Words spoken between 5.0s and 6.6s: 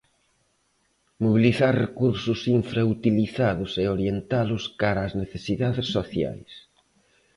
ás necesidades sociais.